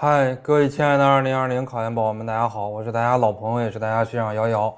[0.00, 4.72] 嗨，各位亲爱的二零二零考研宝宝们，大家好，我是大家老朋友，也是大家学长瑶瑶。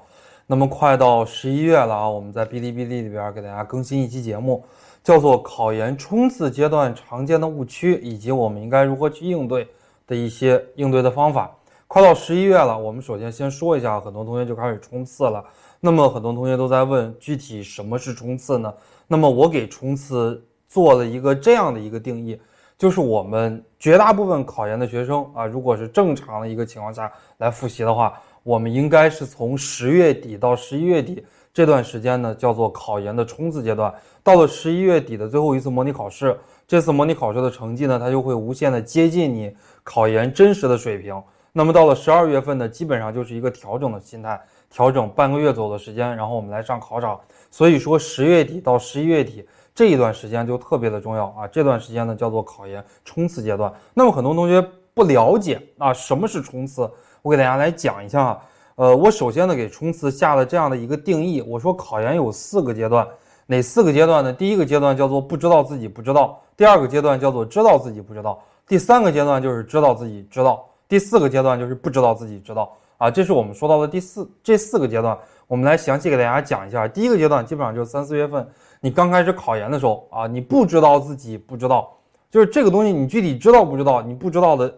[0.47, 4.65] 那么快到十一月了啊，我们在哔哩哔哩里边给大家更新一期节目，
[5.03, 9.67] 叫做《考研冲刺阶段常见的误区以及我们应该如何去应对
[10.07, 11.55] 的一些应对的方法》。
[11.85, 15.45] 快到十一月了，我们首先先说一下，很多同学就开始冲刺了。
[15.79, 18.73] 那么很多同学都在问，具体什么是冲刺呢？
[19.07, 22.41] 那么我给冲刺做了一个这样的一个定义。
[22.81, 33.93] 就是我们绝大部分考研的学生啊，如果是正常的一个情况下来复习的话，我们应该是从十月底到十一月底这段时间呢，叫做考研的冲刺阶段。
[34.23, 36.35] 到了十一月底的最后一次模拟考试，
[36.67, 41.21] 这次模拟考试的成绩呢，它就会无限的接近你考研真实的水平。
[41.53, 44.41] 那么到了十二月份呢，基本上就是一个调整的心态，
[44.71, 47.19] 调整半个月左右的时间，然后我们来上考场。
[47.51, 49.47] 所以说十月底到十一月底。
[49.73, 51.47] 这一段时间就特别的重要啊！
[51.47, 53.71] 这段时间呢叫做考研冲刺阶段。
[53.93, 54.61] 那么很多同学
[54.93, 56.89] 不了解啊，什么是冲刺？
[57.21, 58.41] 我给大家来讲一下啊。
[58.75, 63.07] 呃，我首先呢给冲刺下了这样的一个定义，我说考研有四个阶段，
[63.45, 64.33] 哪四个阶段呢？
[64.33, 73.09] 第一个阶段叫做不知道自己不知道，第二个阶段叫做知道自己不知道，第三个阶段就是知道自己知道，第四个阶段就是不知道自己知道啊。
[73.11, 76.87] 这是我们说到的第四这四个阶段，我们来详细给大家讲一下。
[76.87, 78.47] 第一个阶段基本上就是三四月份。
[78.83, 81.93] 你刚开始考研的时候啊，你不知道自己不知道，
[82.31, 84.01] 就是这个东西你具体知道不知道？
[84.01, 84.73] 你不知道的，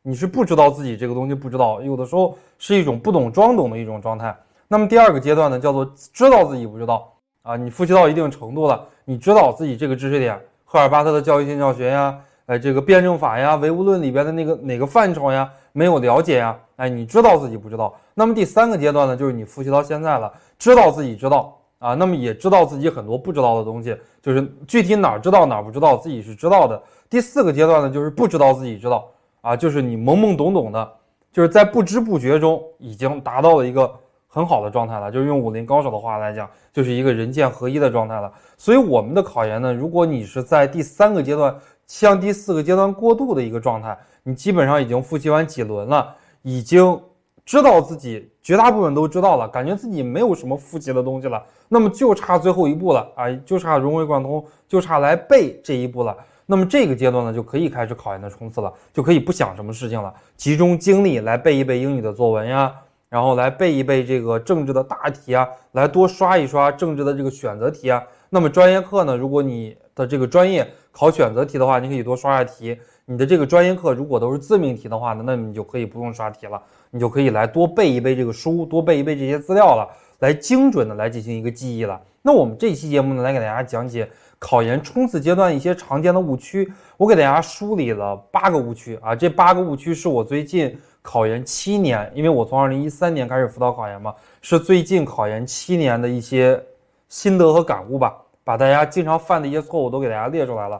[0.00, 4.32] 你是不知道自己这个东西不知道，有的时候是一种不懂装懂的一种状态。
[4.68, 17.92] 那么第二个阶段呢，叫做知道自己不知道啊，你复习到一定程度了，你知道自己这个知识点，赫尔巴特的教育性教学呀，哎，这个辩证法呀，唯物论里边的那个哪个范畴呀，没有了解呀，哎，你知道自己不知道。
[18.14, 21.56] 那么第三个阶段呢，就是你复习到现在了，知道自己知道。
[21.78, 26.82] 啊，那么也知道自己很多不知道的东西，就是具体哪知道哪不知道，自己是知道的。
[27.08, 29.08] 第四个阶段呢，就是不知道自己知道，
[29.40, 30.92] 啊，就是你懵懵懂懂的，
[31.32, 33.92] 就是在不知不觉中已经达到了一个
[34.26, 35.10] 很好的状态了。
[35.10, 38.32] 就是用武林高手的话来讲，就是一个人剑合一的状态了。
[38.56, 47.00] 所以我们的考研呢，如果你是在第三个阶段向第四个阶段过渡的一个状态，你基本上已经复习完几轮了，已经。
[47.48, 56.16] 知道自己绝大部分都知道了，感觉自己没有什么复习的东西了，那么就差最后一步了啊，就差融会贯通，就差来背这一步了。
[56.46, 62.74] 那么这个阶段呢，就可以开始考研的冲刺了，就可以不想什么事情了，集中精力来背一背英语的作文呀，
[63.10, 68.02] 然后来背一背这个政治的大题啊，来多刷一刷政治的这个选择题啊。
[68.30, 72.78] 那么专业课呢，如果你的这个专业考选择题的话，你可以多刷刷题。
[73.10, 76.62] 你的这个专业课如果都是自命题的话呢，那你就可以不用刷题了。
[76.90, 79.88] 你就可以来多背一背这个书，多背一背这些资料了，
[80.18, 81.98] 来精准的来进行一个记忆了。
[82.20, 84.06] 那我们这期节目呢，来给大家讲解
[84.38, 86.70] 考研冲刺阶段一些常见的误区。
[86.98, 96.62] 我给大家梳理了八个误区啊，这八个误区是我最近考研七年，因为我从二零一三年开始辅导考研嘛，是最近考研七年的一些
[97.08, 98.14] 心得和感悟吧，
[98.44, 100.78] 把大家经常犯的一些错误都给大家列出来了。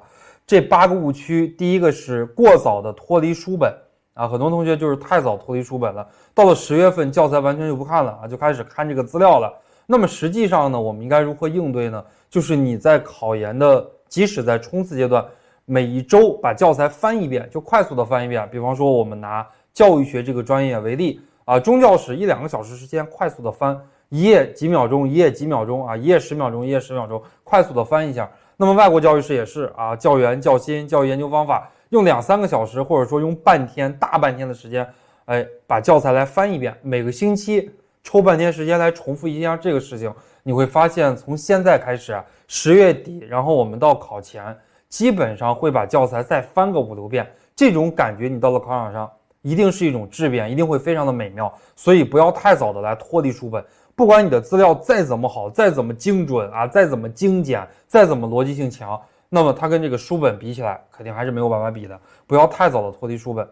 [0.49, 3.71] 这八个误区，第一个是过早的脱离书本。
[4.15, 9.53] 啊，很多同学就是太早脱离书本了，到了十月份教材完全就不看了啊，就开始看这个资料了。
[9.85, 12.03] 那么实际上呢，我们应该如何应对呢？
[12.31, 15.23] 就是你在考研的，即使在冲刺阶段，
[15.67, 18.49] 每一周把教材翻一遍，就快速的翻一遍。
[18.51, 23.79] 比方说，我们拿教育学这个专业为例啊，中教史一两个小时时间，快速的翻
[24.09, 28.29] 一页几秒钟，一页几秒钟啊，一页十秒钟，一页十秒钟，快速的翻一下。
[28.61, 31.71] 那么外国教育史也是啊，教员、教新、教育研究方法。
[31.91, 34.85] 用两三个小时，或者说用半天、大半天的时间，
[35.27, 36.77] 哎，把教材来翻一遍。
[36.83, 37.71] 每个星期
[38.03, 44.55] 抽半天时间来重复一下这个事情，你会发现，从现在开始，十月底，然后我们到考前，
[44.89, 47.25] 基本上会把教材再翻个五六遍。
[47.55, 49.09] 这种感觉，你到了考场上，
[49.43, 51.51] 一定是一种质变，一定会非常的美妙。
[51.77, 53.65] 所以不要太早的来脱离书本，
[53.99, 58.97] 不管你的资料再怎么好，再怎么精准啊，再怎么精简，再怎么逻辑性强。
[59.29, 62.01] 那么它跟这个书本比起来，肯定还是没有办法比的。
[62.25, 63.49] 不要太早的脱离书本。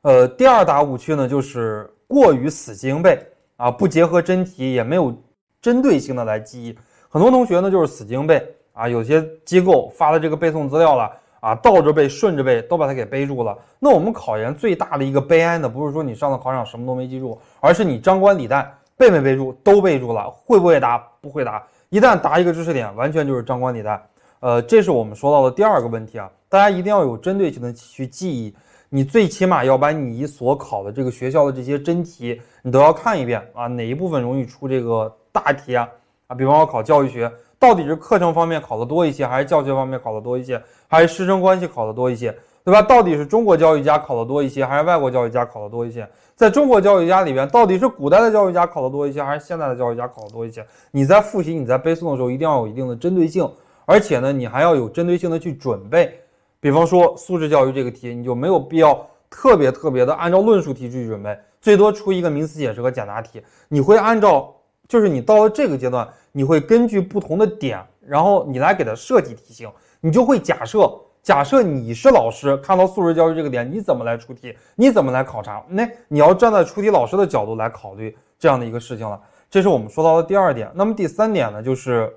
[0.00, 3.22] 呃，第二大误区呢，就是过于死记硬背
[3.58, 5.14] 啊，不结合真题，也没有
[5.60, 6.74] 针对性的来记忆。
[7.10, 8.42] 很多同学呢，就是死记硬背
[8.72, 13.54] 啊，有些机构发的这个背诵资料了啊，倒着背、顺着背，都把它给背住了。
[13.78, 20.98] 那我们考研最大的一个悲哀呢，不是说你上了考场什么都没记住，而是你张冠李戴，背没背住都背住了，会不会答？
[21.20, 21.64] 不会答。
[21.88, 24.04] 一旦答一个知识点，完全就是张冠李戴。
[24.40, 28.52] 呃，这是我们说到的第二个问题啊，大家一定要有针对性的去记忆，
[28.88, 35.88] 你最起码要把你所考的这个学校的这些真题，你都要看一遍啊，哪一部分容易出这个大题啊？
[36.26, 42.36] 啊，比方说考教育学，到底是课程方面考的多一些，还是教学方面考的多一些，还是师生关系考的多一些？
[42.64, 42.82] 对吧？
[42.82, 46.06] 到底是中国教育家考的多一些，还是外国教育家考的多一些？
[46.38, 50.64] 在中国教育家里边，到底是古代的教育家考的多一些，还是现在的教育家考的多一些？
[50.92, 53.50] 你在复习、你在背诵的时候，一定要有一定的针对性，
[53.84, 56.16] 而且呢，你还要有针对性的去准备。
[56.60, 63.42] 比方说素质教育这个题，你就没有必要特别特别的按照论述题去准备，最多出一个名词解释和简答题。
[63.66, 64.54] 你会按照，
[64.86, 69.68] 就是你到了这个阶段，你会根据不同的点，然后你来给它设计题型，
[70.00, 70.88] 你就会假设。
[71.28, 74.56] 假设你是老师，看到素质教育这个点，你怎么来出题？
[74.74, 75.62] 你怎么来考察？
[75.68, 79.20] 那你要站在出题老师的角度来考虑这样的一个事情了。
[79.50, 80.72] 这是我们说到的第二点。
[80.74, 82.10] 那么第三点呢，就是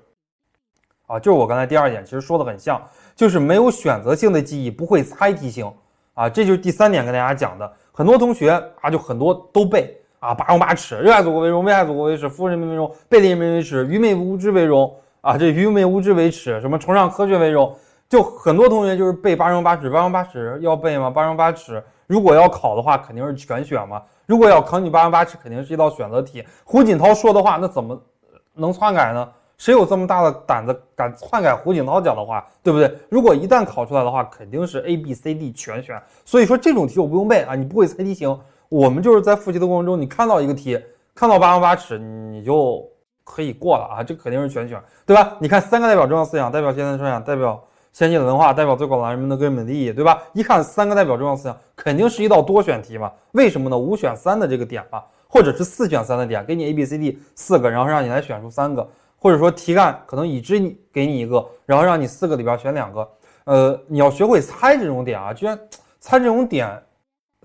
[1.06, 2.82] 啊，就是我刚才第二点其实说的很像，
[3.14, 5.70] 就是没有选择性的记忆，不会猜题型
[6.14, 6.26] 啊。
[6.26, 7.70] 这就是第三点跟大家讲的。
[7.92, 17.76] 很多同学啊，就很多都背啊，八荣八耻，热爱祖国为荣，危害祖国为耻，服务人民为荣，背离人民为耻，愚昧无知为荣啊，这愚昧无知为耻，什么崇尚科学为荣。
[18.12, 21.08] 就很多同学就是背八荣八耻，八荣八耻要背吗？
[21.08, 24.02] 八荣八耻如果要考的话，肯定是全选嘛。
[24.26, 26.44] 如果要考你八荣八耻，肯定是一道选择题。
[26.62, 27.98] 胡锦涛说的话，那怎么
[28.52, 29.26] 能篡改呢？
[29.56, 32.94] 谁有这么大的胆子敢篡改胡锦涛讲的话，对不对？
[33.08, 35.98] 如果一旦考出来的话，肯定是 A B C D 全选。
[36.26, 38.38] 所以说这种题我不用背啊，你不会猜题型，
[38.68, 40.78] 我们就是在复习的过程中，你看到一个题，
[41.14, 42.86] 看到八荣八耻，你就
[43.24, 45.34] 可以过了啊，这肯定是全选，对吧？
[45.38, 47.58] 你看三个代表重要思想，代表现代思想，代表。
[47.92, 50.22] 先进的文化代表最广大人民的根本利益，对吧？
[50.32, 53.12] 一看三个代表重要思想，肯定是一道多选题嘛？
[53.32, 53.76] 为什么呢？
[53.76, 63.06] 五选三的这个点嘛，或者是四选三的点，给你 A、B、C、D 四个，然后让你来选出三个，或者说题干可能已知你给你一个，然后让你四个里边选两个。
[63.44, 65.58] 呃，你要学会猜这种点啊，居然
[66.00, 66.82] 猜这种点，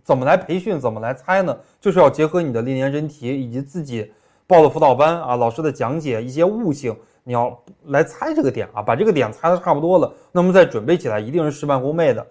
[0.01, 0.79] 怎么来培训？
[0.79, 1.57] 怎么来猜呢？
[1.81, 4.13] 就是要结合你的历年真题以及自己
[4.47, 6.95] 报的辅导班啊，老师的讲解一些悟性。
[7.27, 12.25] 你要来猜这个点啊，把这个点猜的差不多了，那么再准备起来一定是事半功倍的。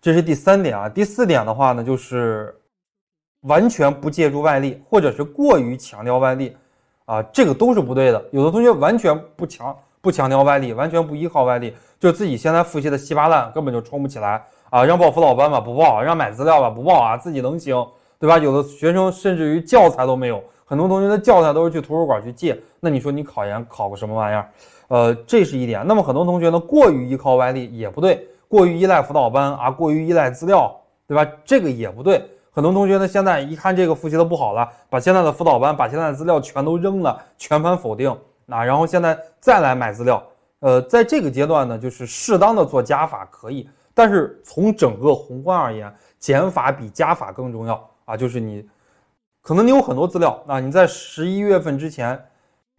[0.00, 0.88] 这是第三点啊。
[0.88, 2.56] 第四点的话呢，就是
[3.42, 6.56] 完全不借助外力，或者是过于强调外力
[7.04, 8.24] 啊，这个都是不对的。
[8.30, 14.82] 有的同学完全不强不强调外力，完全不依靠外力，就自己现在复习的稀巴烂，根本就冲不起来啊。
[14.82, 17.18] 让报辅导班吧，不报；让买资料吧，不报啊。
[17.18, 17.86] 自己能行，
[18.18, 18.38] 对吧？
[18.38, 20.42] 有的学生甚至于教材都没有。
[20.68, 24.50] 很多同学的教材都是去图书馆去借，那你说你考研考个什么玩意儿？
[24.88, 25.86] 呃，这是一点。
[25.86, 30.76] 那么很多同学呢，过于依靠外力也不对，过于依赖辅导班啊，过于依赖资料，
[31.06, 31.24] 对吧？
[31.44, 32.20] 这个也不对。
[32.50, 38.10] 很多同学呢，现在一看这个复习的不好了，把现在的辅导班、把现在的资料全都扔了，全盘否定
[38.48, 40.20] 啊，然后现在再来买资料。
[40.58, 48.68] 呃，在这个阶段呢，就是适当的做加法可以，但是从整个宏观而言，减法比加法更重要啊，就是你。
[49.46, 52.20] 可能你有很多资料啊，你在十一月份之前，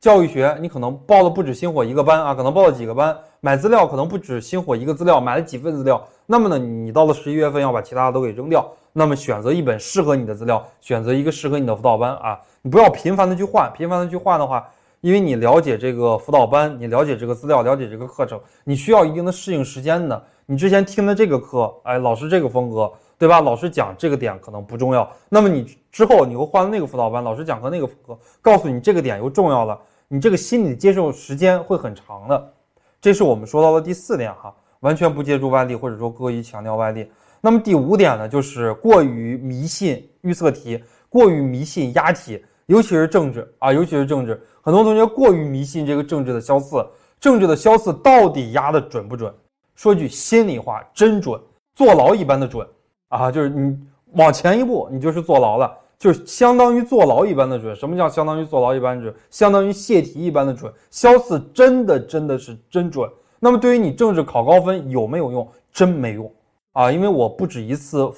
[0.02, 6.06] 教育学你可能报的不止星火一个班啊，可能报了几个班，买资料可能不止星火一个资料，买了几份资料。
[6.26, 14.68] 那么呢，你到了十一月份要把其他的都给扔掉，那么选择一本适合你的资料，选择一个适合你的辅导班啊，你不要频繁的去换，频繁的去换的话，
[15.00, 20.22] 因为你了解这个辅导班，你了解这个资料，了解这个课程，你需要一定的适应时间的。
[20.46, 22.92] 你之前听的这个课，哎，老师这个风格。
[23.20, 23.42] 对吧？
[23.42, 29.76] 老师讲这个点可能不重要，那么你之后你又换了那个辅导班，老师讲课那个课告诉你这个点又重要了，
[30.08, 32.54] 你这个心理接受时间会很长的。
[33.02, 37.12] 这是我们说到的第四点哈，完全不借助外力或者说过于强调外力。
[37.42, 46.86] 那么第五点呢，就是过于迷信预测题，过于迷信押题，尤其是政治啊，尤其是政治，很多同学过于迷信这个政治的消四，
[47.20, 49.34] 政治的消四到底押的准不准？
[49.74, 51.42] 说句心里话，真准，
[51.74, 52.68] 坐牢一般的准。
[53.08, 53.76] 啊，就是你
[54.14, 57.76] 往前一步，你就是坐牢了，就相当于坐牢一般的准。
[57.76, 59.14] 什么叫相当于坐牢一般准？
[59.30, 60.72] 相当于泄题一般的准。
[60.92, 63.10] 肖四真的真的是真准。
[63.40, 65.48] 那么对于你政治考高分有没有用？
[65.72, 66.32] 真没用
[66.74, 66.92] 啊！
[66.92, 68.12] 因为我不止一次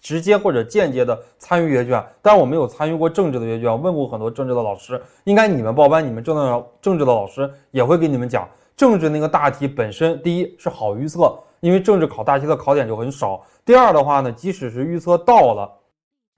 [0.00, 5.02] 直接或者间接的参与阅卷，但我没有参与过政治的阅卷，问过很多政治的老师。
[5.24, 11.36] 应该你们报班，你们政治政治的老师也会给你们讲，政治那个大题本身，第一是好预测。
[11.58, 13.42] 因为政治考大题的考点就很少。
[13.64, 15.70] 第二的话呢，即使是预测到了，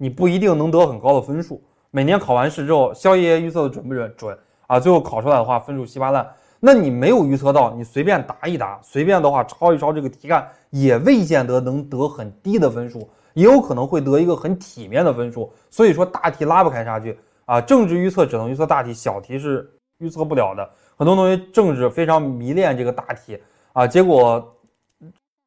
[0.03, 1.63] 你不一定能得很高的分数。
[1.93, 4.13] 每年考完试之后，肖爷爷预测的准不准？
[4.17, 4.81] 准啊！
[4.81, 6.29] 最后考出来的话，分数稀巴烂。
[6.59, 15.53] 那你没有预测到，你随便答一答，随便的话抄一抄这个题干，也未见得能得很低的分数，也有可能会得一个很体面的分数。
[15.71, 17.61] 所以说大题拉不开差距啊！
[17.61, 20.69] 政治预测只能预测大题，小题是预测不了的。
[20.97, 23.39] 很多同学政治非常迷恋这个大题
[23.73, 24.53] 啊，结果。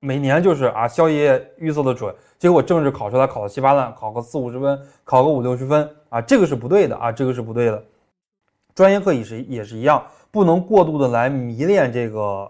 [0.05, 7.83] 每年就是啊，肖爷爷预测的准，结果政治考出来考的稀巴烂，考个四五十分，考个五六十分啊，这个是不对的啊，这个是不对的。
[8.75, 12.47] 专业课也是也是一样，不能过度的来迷恋这个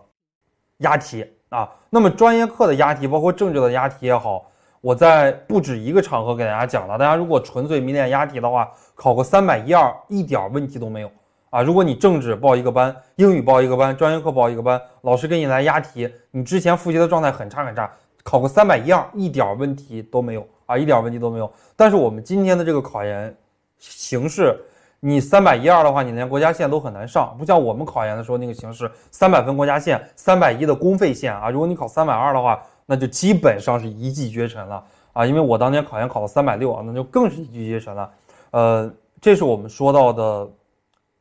[0.79, 1.71] 押题啊。
[1.89, 6.97] 那么专业课的押题，包括政治的押题也好，我在不止一个场合给大家讲了。
[6.97, 11.09] 大家如果纯粹迷恋押题的话，考个三百一二一点问题都没有
[11.55, 11.61] 啊。
[11.61, 17.89] 如果你政治报一个班，英语报一个班，专业课报一个班，老师给你来押题，你之前复习的状态很差很差，
[18.23, 21.49] 考个三百一二一点问题都没有啊，一点问题都没有。
[21.75, 23.35] 但是我们今天的这个考研
[23.79, 24.59] 形式。
[25.01, 31.47] 你三百一二的话，你连国家线都很难上，不像我们考研的时候那个形式，三百分国家线，三百一的公费线啊。
[31.47, 34.83] 如果你考三百二的话，那就基本上是一骑绝尘了
[35.13, 35.23] 啊。
[35.23, 38.09] 因为我当年考研考了三百六啊，那就更是一骑绝尘了。
[38.49, 40.49] 呃，这是我们说到的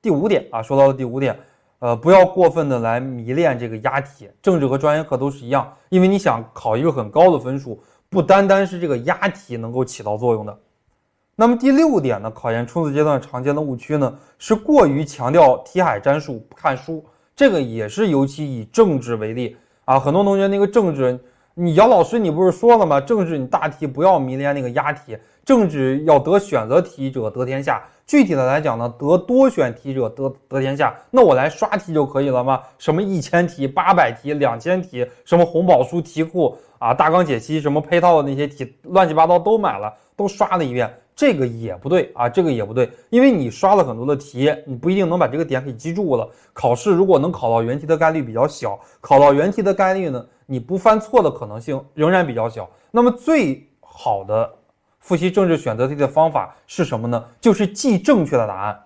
[0.04, 1.34] 第五点啊，说到的第五点，
[1.78, 10.54] 呃，不要过分的来迷恋这个押题，政治和专业课都是一样，因为你想考一个很高的分数，不单单是这个押题能够起到作用的。
[11.34, 17.02] 那么第六点呢，考研冲刺阶段常见的误区呢，是过于强调题海战术不看书。
[17.34, 19.56] 这个也是尤其以政治为例
[19.86, 21.18] 啊，很多同学那个政治，
[21.56, 23.00] 你姚老师你不是说了吗？
[23.00, 27.80] 政治你大题不要迷恋那个押题，政治要得选择题者得天下。
[28.04, 30.92] 具体的来讲呢，得多选题者得得天下。
[31.12, 32.60] 那我来刷题就可以了吗？
[32.76, 40.92] 什么一千题、八百题、两千题，什么红宝书题库啊、大纲解析，什么配套的那些题，乱七八糟都买了，都刷了一遍。
[41.14, 46.28] 这个也不对啊，这个也不对，因为你刷了很多的题，你不一定能把这个点给记住了。
[46.52, 52.68] 考试如果能考到原题的概率比较小，考到原题的概率呢，你不犯错的可能性仍然比较小。
[52.90, 54.50] 那么最好的
[55.00, 57.24] 复习政治选择题的方法是什么呢？
[57.40, 58.80] 就是记正确的答案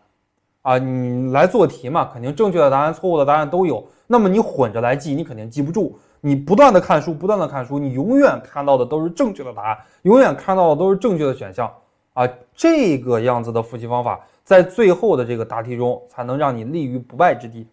[0.62, 3.86] 啊，你来做题嘛，肯定正确的答案、错误的答案都有。
[4.06, 5.98] 那么你混着来记，你肯定记不住。
[6.20, 11.72] 你不断的看书，不断的看书，你永远看到的都是正确的答案，永远看到的都是正确的选项。
[12.12, 17.64] 啊，这个样子的复习方法，在最后的这个答题中，才能让你立于不败之地。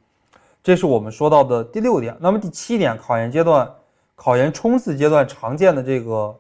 [0.66, 2.18] 这是我们说到的第六点。
[2.20, 3.72] 那么第七点，考研阶段、
[4.16, 6.36] 考研冲刺阶段常见的这个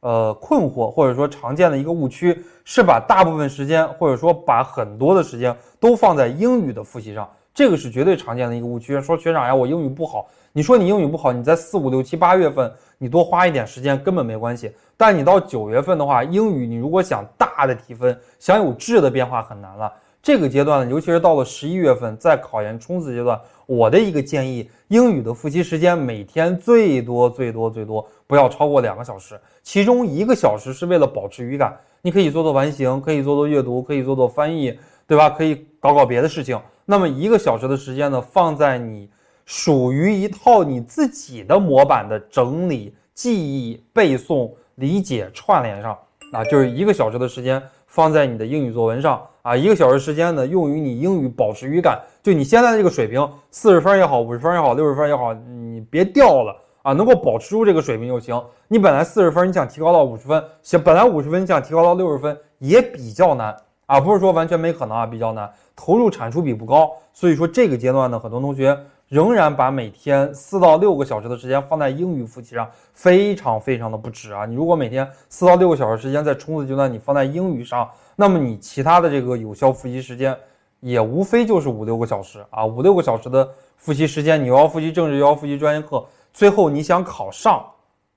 [0.00, 7.30] 呃困惑，或者说常见的一个误区，是把大部分时间，或者说把很多的时间都放在英语的复习上。
[7.54, 9.00] 这个是绝对常见的一个误区。
[9.00, 10.26] 说学长呀，我英语不好。
[10.52, 14.74] 你说你英语不好，你在四五六七八月份，你多花一点时间根本没关系。
[14.96, 19.92] 但你到九月份的话，英语你如果想大的提分，想有质的变化很难了。
[20.24, 35.28] 这个阶段呢，尤其是到了十一月份，在考研冲刺阶段，我的一个建议，英语的复习时间每天最多最多最多不要超过两个小时，其中一个小时是为了保持语感，你可以做做完形，可以做做阅读，可以做做翻译，对吧？
[35.28, 36.58] 可以搞搞别的事情。
[36.86, 39.10] 那么一个小时的时间呢，放在你。
[39.46, 45.94] 属于一套你自己的模板的整理、记忆、背诵、理解、串联上
[46.34, 52.00] 啊，就是一个小时的时间放在你的英语作文上啊，一个小时时间呢用于你英语保持语感。
[52.22, 58.42] 就你现在的这个水平，四十分也好，五十分也好，六十分也好，你别掉了啊，能够保持住这个水平就行。
[58.66, 63.54] 你本来四十分，你想提高到五十分，想本来五十分你想提高到六十分也比较难
[63.86, 66.90] 啊，不是说完全没可能啊，比较难，投入产出比不高。
[67.12, 68.76] 所以说这个阶段呢，很多同学。
[69.08, 74.46] 仍然把每天四到六个小时的时间放在英语复习上，非常非常的不值啊！
[74.46, 80.36] 你如果每天四到六个小时时间在冲刺阶段你放在英语上，那么你其他的这个有效复习时间
[80.80, 82.64] 也无非就是五六个小时啊！
[82.64, 87.64] 五六个小时的复习时间，你又要复习政治，又要复习专业课，最后你想考上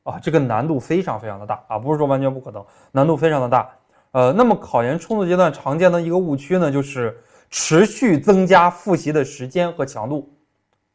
[0.04, 1.78] 啊，这个难度非常非常的大啊！
[1.78, 3.70] 不是说完全不可能，难度非常的大。
[4.14, 7.16] 呃，那么考研冲刺阶段常见的一个误区呢，就是
[7.50, 10.28] 持续增加复习的时间和强度。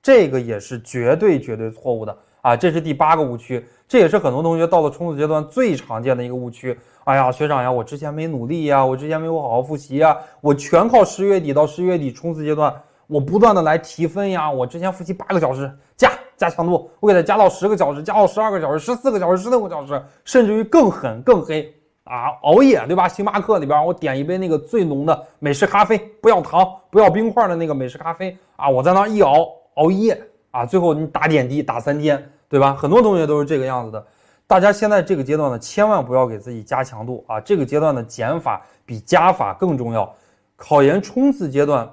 [0.03, 2.57] 这个也是绝对绝对错误的啊！
[2.57, 6.77] 这是第八个误区，这也是很多同学到了冲刺阶段最常见的一个误区。
[7.05, 12.75] 哎呀，学长呀，我之前没努力呀，我之前没有好好复习呀，我全靠十月底到十月底冲刺阶段，
[13.07, 14.51] 我不断的来提分呀。
[14.51, 22.31] 我之前复习八个小时，加加强度，我给它加到十个小时，加到十二个小时，十四个小时，十六个小时，甚至于更狠更黑啊！
[22.43, 23.07] 熬夜对吧？
[23.07, 28.69] 星巴克里边我点一杯那个最浓的美式咖啡，不要糖，不要冰块的那个美式咖啡啊！
[28.69, 29.62] 我在那一熬。
[29.75, 32.75] 熬夜啊，最后你打点滴打三天，对吧？
[32.75, 34.07] 很多同学都是这个样子的。
[34.47, 37.41] 大家现在这个阶段呢，千万不要给自己加强度啊！
[37.41, 40.15] 这个阶段的减法比加法更重要。
[40.57, 41.91] 考研冲刺阶段，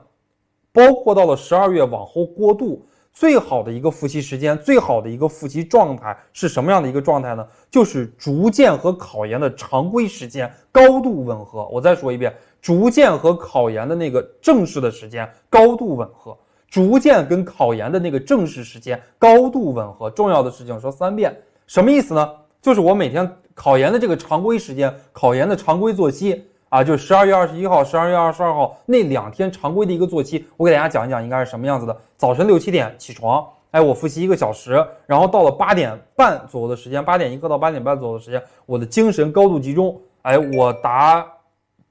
[0.73, 7.47] 包括到了十二月往后过渡，最好的一个复习时间，最好的一个复习状态是什么样的一个状态呢？
[7.71, 11.65] 就是逐渐和考研的常规时间高度吻合。
[11.69, 16.37] 我再说一遍，逐渐和考研的那个正式的时间高度吻合。
[16.69, 20.09] 逐渐跟考研的那个正式时间高度吻合。
[20.09, 21.35] 重要的事情说三遍，
[21.67, 22.29] 什么意思呢？
[22.61, 31.97] 就是我每天考研的这个常规时间，考研的常规作息啊，就是十二月二十一号、十二月二十二号那两天常规的一个作息，我给大家讲一讲应该是什么样子的。
[32.17, 41.25] 早晨六七点起床，哎，我复习一个小时，然后到了八点半左右的时间，八点一刻到八点半左右的时间，我的精神高度集中，哎，我答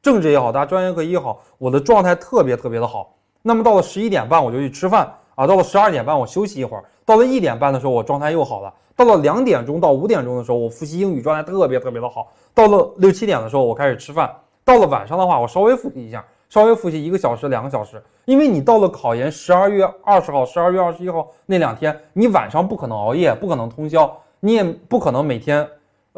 [0.03, 3.15] 政治也好，答专业课也好，我的状态特别特别的好。
[3.49, 14.31] 那么到了十一点半我就去吃饭啊，到了十二点半我休息一会儿，到了一点半的时候我状态又好了，到了两点钟到五点钟的时候我复习英语状态特别特别的好，到了六七点的时候我开始吃饭，
[14.67, 16.23] 到了晚上的话我稍微复习一下。
[16.51, 25.69] 稍微复习一个小时、两个小时，因为你到了考研十二月二十号、十二月二十一号那两天，你晚上不可能熬夜，不可能通宵，你也不可能每天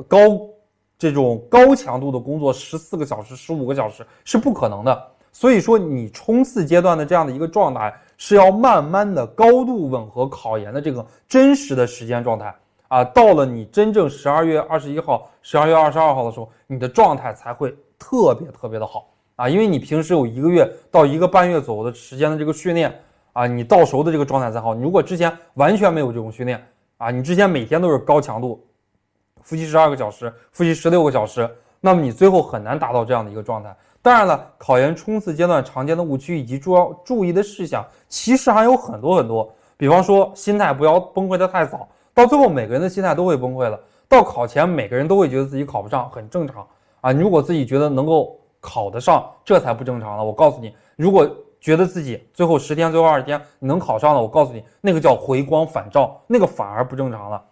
[0.06, 0.18] 高
[0.96, 5.04] 这种高强度的工作十四个小时、十五个小时是不可能的。
[5.32, 12.54] 所以说，你冲刺阶段的这样的一个状态是要慢慢的高度吻合考研的这个真实的时间状态
[12.88, 13.04] 啊。
[13.04, 19.08] 到了你真正十二月二十一号、十二月二十二号的时候，你的状态才会特别特别的好。
[19.37, 22.94] 啊，因为你平时有一个月到一个半月左右的时间的这个训练
[23.32, 24.75] 啊，你到熟的这个状态才好。
[24.75, 26.62] 你如果之前完全没有这种训练
[26.99, 28.62] 啊，你之前每天都是高强度
[29.40, 31.49] 复习十二个小时，复习十六个小时，
[31.80, 33.75] 那么你最后很难达到这样的一个状态。
[34.02, 39.52] 当然了，考研冲刺阶段常见的误区以及注要注意的事项，其实还有很多很多。
[39.76, 43.78] 比方说，心态不要崩溃的太早，到最后每个人的心态都会崩溃了。
[44.09, 46.66] 到考前，每个人都会觉得自己考不上，很正常
[47.00, 47.12] 啊。
[47.12, 48.37] 你如果自己觉得能够。
[48.62, 50.23] 考得上，这才不正常了。
[50.23, 51.26] 我告诉你，如果
[51.62, 57.42] 觉得自己最后十天、最后二十天你能考上了，我告诉你，那个叫回光返照，那个反而不正常了。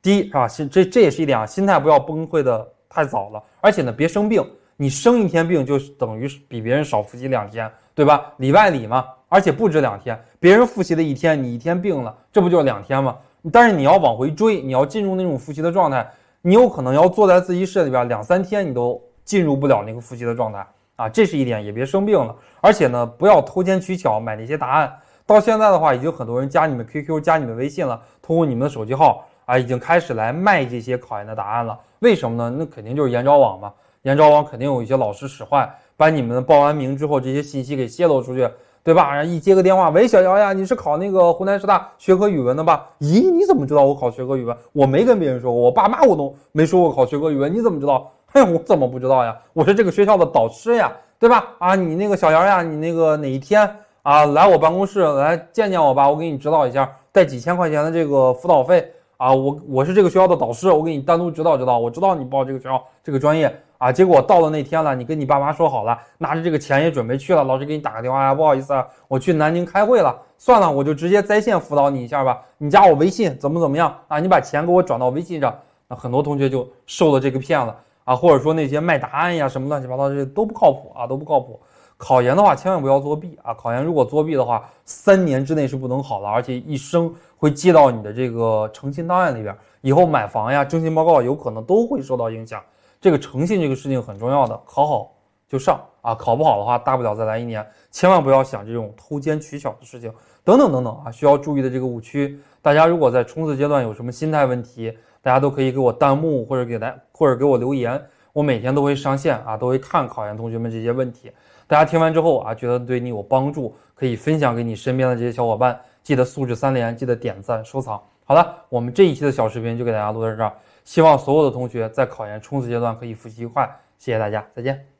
[0.00, 4.48] 第一是吧，心这这也是一点啊，心态不要崩溃的太早了，而且呢，别生病。
[4.82, 8.32] 你生一天病就等于比别人少复习两天，对吧？
[8.38, 10.20] 里外里嘛，而且不止两天。
[10.40, 13.16] 别人复习了一天，你一天病了，这不就是两天吗？
[13.52, 16.04] 但是你要往回追，你要进入那种复习的状态，
[16.40, 19.00] 你有可能要坐在自习室里边两三天，你都。
[19.24, 22.34] 进入不了那个复习的状态啊，这是一点，也别生病了。
[22.60, 24.92] 而且呢，不要偷奸取巧买那些答案。
[25.24, 31.78] 到现在的话，已经很多人加你们 QQ、加你们微信了，通过你们的手机号啊，已经开始来卖这些考研的答案了。
[32.00, 32.56] 为什么呢？
[32.58, 33.72] 那肯定就是研招网嘛。
[34.02, 38.48] 研招网肯定有一些老师使坏，把你们报完名之后这些信息给泄露出去，
[38.82, 39.14] 对吧？
[39.14, 42.84] 然后一接个电话，喂，小姚呀，你是考那个湖南师大学科语文的吧？
[42.98, 44.56] 咦，你怎么知道我考学科语文？
[44.72, 48.10] 我没跟别人说过，我爸妈我都没说过考学科语文，你怎么知道？
[48.34, 49.36] 嘿，我怎么不知道呀？
[49.52, 51.50] 我是这个学校的导师呀，对吧？
[51.58, 53.70] 啊，你那个小姚呀，你那个哪一天
[54.02, 59.32] 啊来我办公室来见见我吧，我给你指导一下，带几千块钱的这个辅导费啊。
[59.32, 61.78] 我我是这个学校的导师，我给你单独指导指导。
[61.78, 72.40] 我知道你报这个学校这个专业啊，结果到了那天了，你跟你爸妈说好了，拿着这个钱也准备去了，老师给你打个电话呀，不好意思啊，我去南京开会了，算了，我就直接在线辅导你一下吧。
[72.58, 74.20] 你加我微信怎么怎么样啊？
[74.20, 75.52] 你把钱给我转到微信上，
[75.88, 77.76] 那很多同学就受了这个骗了。
[78.04, 81.60] 啊，或者说那些卖答案呀，什么乱七八糟这些都不靠谱啊，都不靠谱。
[81.96, 83.52] 考研的话，千万不要作弊啊！
[83.54, 89.56] 考研如果作弊的话，三年之内是不能考的，而且一生会记到你的这个诚信档案里边。
[89.82, 92.60] 以后买房呀、征信报告有可能都会受到影响。
[93.02, 95.12] 这个诚信这个事情很重要的，考好
[95.48, 97.66] 就上啊，考不好的话，大不了再来一年。
[97.90, 100.08] 千万不要想这种偷奸取巧的事情，
[100.44, 102.38] 等等等等啊，需要注意的这个误区。
[102.62, 108.00] 大家如果在冲刺阶段有什么心态问题，大家都可以给我弹幕或者给大或者给我留言，
[108.32, 111.32] 我每天都会上线啊，都会看考研同学们这些问题。
[111.66, 115.76] 大家听完之后啊，觉得对你有帮助，可以分享给你身边的这些小伙伴。
[116.04, 118.00] 记得素质三连，记得点赞收藏。
[118.24, 120.52] 好了，我们这一期的小视频就给大家录到这儿，
[120.84, 123.68] 希望所有的同学在考研冲刺阶段可以复习愉快。
[123.98, 124.91] 谢谢大家，再见。